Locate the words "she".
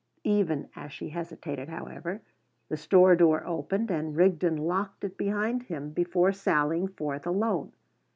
0.91-1.09